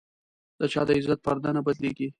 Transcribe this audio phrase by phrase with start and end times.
[0.59, 2.07] د چا د عزت پرده نه بدلېږي.